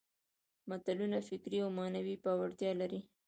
[0.69, 3.01] متلونه فکري او معنوي پياوړتیا لري